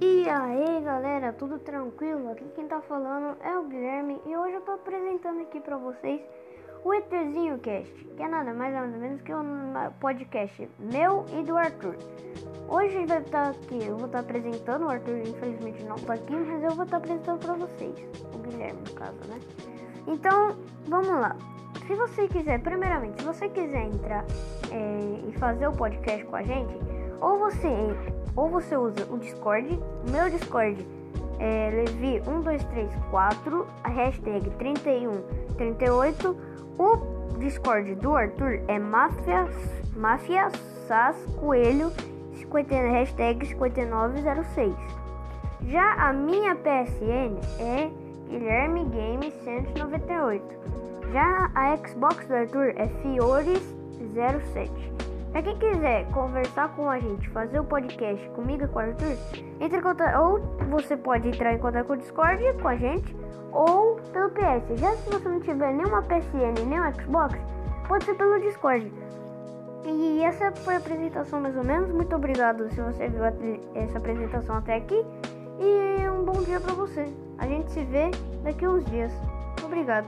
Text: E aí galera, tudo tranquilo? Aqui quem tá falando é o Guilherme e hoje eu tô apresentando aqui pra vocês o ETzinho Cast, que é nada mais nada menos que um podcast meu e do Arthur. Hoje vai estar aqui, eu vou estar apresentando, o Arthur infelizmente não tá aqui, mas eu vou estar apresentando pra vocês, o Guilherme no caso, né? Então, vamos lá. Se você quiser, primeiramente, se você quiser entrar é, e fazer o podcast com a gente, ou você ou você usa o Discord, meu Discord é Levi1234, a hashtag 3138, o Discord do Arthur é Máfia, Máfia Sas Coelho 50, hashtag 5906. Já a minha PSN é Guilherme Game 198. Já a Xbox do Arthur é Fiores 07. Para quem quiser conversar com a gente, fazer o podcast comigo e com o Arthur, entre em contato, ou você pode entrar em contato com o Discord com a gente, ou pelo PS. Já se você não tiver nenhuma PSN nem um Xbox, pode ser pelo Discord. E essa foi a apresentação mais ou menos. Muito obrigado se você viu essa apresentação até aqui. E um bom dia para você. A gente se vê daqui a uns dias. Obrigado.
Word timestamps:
E 0.00 0.28
aí 0.28 0.80
galera, 0.82 1.32
tudo 1.32 1.58
tranquilo? 1.58 2.32
Aqui 2.32 2.44
quem 2.54 2.66
tá 2.66 2.80
falando 2.82 3.36
é 3.42 3.56
o 3.56 3.64
Guilherme 3.64 4.20
e 4.26 4.36
hoje 4.36 4.54
eu 4.54 4.60
tô 4.62 4.72
apresentando 4.72 5.42
aqui 5.42 5.60
pra 5.60 5.76
vocês 5.76 6.20
o 6.84 6.92
ETzinho 6.92 7.58
Cast, 7.60 7.92
que 8.16 8.22
é 8.22 8.28
nada 8.28 8.52
mais 8.52 8.74
nada 8.74 8.88
menos 8.88 9.22
que 9.22 9.32
um 9.32 9.72
podcast 10.00 10.68
meu 10.78 11.24
e 11.38 11.42
do 11.44 11.56
Arthur. 11.56 11.96
Hoje 12.68 13.06
vai 13.06 13.20
estar 13.20 13.50
aqui, 13.50 13.84
eu 13.84 13.96
vou 13.96 14.06
estar 14.06 14.18
apresentando, 14.20 14.84
o 14.84 14.88
Arthur 14.88 15.18
infelizmente 15.18 15.84
não 15.84 15.96
tá 15.96 16.14
aqui, 16.14 16.34
mas 16.34 16.62
eu 16.62 16.70
vou 16.70 16.84
estar 16.84 16.96
apresentando 16.96 17.38
pra 17.38 17.54
vocês, 17.54 17.94
o 18.34 18.38
Guilherme 18.38 18.80
no 18.88 18.94
caso, 18.94 19.18
né? 19.28 19.40
Então, 20.06 20.56
vamos 20.88 21.08
lá. 21.08 21.36
Se 21.86 21.94
você 21.94 22.28
quiser, 22.28 22.60
primeiramente, 22.62 23.20
se 23.20 23.26
você 23.26 23.48
quiser 23.48 23.86
entrar 23.86 24.24
é, 24.70 25.28
e 25.28 25.32
fazer 25.38 25.68
o 25.68 25.72
podcast 25.72 26.24
com 26.26 26.36
a 26.36 26.42
gente, 26.42 26.74
ou 27.20 27.38
você 27.38 27.68
ou 28.36 28.48
você 28.48 28.76
usa 28.76 29.06
o 29.10 29.18
Discord, 29.18 29.78
meu 30.10 30.30
Discord 30.30 30.86
é 31.38 31.84
Levi1234, 31.84 33.66
a 33.82 33.88
hashtag 33.88 34.50
3138, 34.50 36.36
o 36.78 37.38
Discord 37.38 37.94
do 37.96 38.14
Arthur 38.14 38.60
é 38.68 38.78
Máfia, 38.78 39.46
Máfia 39.96 40.50
Sas 40.86 41.16
Coelho 41.40 41.92
50, 42.34 42.74
hashtag 42.74 43.46
5906. 43.46 44.74
Já 45.62 45.94
a 45.94 46.12
minha 46.12 46.54
PSN 46.54 47.38
é 47.58 47.90
Guilherme 48.28 48.84
Game 48.86 49.30
198. 49.30 50.44
Já 51.12 51.50
a 51.54 51.76
Xbox 51.76 52.26
do 52.26 52.34
Arthur 52.34 52.74
é 52.76 52.88
Fiores 53.02 53.62
07. 54.52 55.03
Para 55.34 55.42
quem 55.42 55.58
quiser 55.58 56.06
conversar 56.12 56.68
com 56.76 56.88
a 56.88 56.96
gente, 57.00 57.28
fazer 57.30 57.58
o 57.58 57.64
podcast 57.64 58.24
comigo 58.36 58.62
e 58.62 58.68
com 58.68 58.78
o 58.78 58.82
Arthur, 58.82 59.16
entre 59.60 59.78
em 59.78 59.82
contato, 59.82 60.16
ou 60.22 60.38
você 60.70 60.96
pode 60.96 61.26
entrar 61.26 61.52
em 61.52 61.58
contato 61.58 61.88
com 61.88 61.94
o 61.94 61.96
Discord 61.96 62.40
com 62.62 62.68
a 62.68 62.76
gente, 62.76 63.16
ou 63.50 63.96
pelo 64.12 64.30
PS. 64.30 64.78
Já 64.78 64.94
se 64.94 65.10
você 65.10 65.28
não 65.28 65.40
tiver 65.40 65.74
nenhuma 65.74 66.02
PSN 66.02 66.54
nem 66.68 66.80
um 66.80 66.94
Xbox, 66.94 67.36
pode 67.88 68.04
ser 68.04 68.14
pelo 68.14 68.38
Discord. 68.38 68.92
E 69.84 70.22
essa 70.22 70.52
foi 70.52 70.74
a 70.74 70.78
apresentação 70.78 71.40
mais 71.40 71.56
ou 71.56 71.64
menos. 71.64 71.90
Muito 71.90 72.14
obrigado 72.14 72.70
se 72.70 72.80
você 72.80 73.08
viu 73.08 73.24
essa 73.74 73.98
apresentação 73.98 74.58
até 74.58 74.76
aqui. 74.76 75.04
E 75.58 76.08
um 76.10 76.24
bom 76.24 76.44
dia 76.44 76.60
para 76.60 76.74
você. 76.74 77.12
A 77.38 77.46
gente 77.48 77.72
se 77.72 77.82
vê 77.82 78.08
daqui 78.44 78.64
a 78.64 78.70
uns 78.70 78.84
dias. 78.84 79.12
Obrigado. 79.64 80.06